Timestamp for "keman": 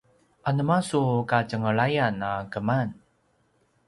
2.51-2.89